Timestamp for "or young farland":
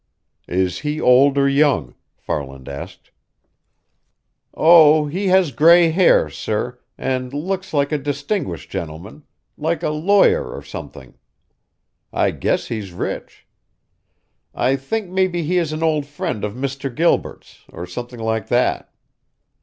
1.37-2.67